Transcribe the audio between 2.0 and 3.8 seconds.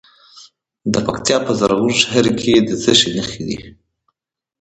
شهر کې د څه شي نښې دي؟